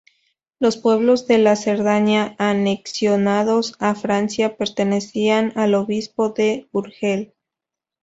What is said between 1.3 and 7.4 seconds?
la Cerdaña anexionados a Francia pertenecían al obispado de Urgell.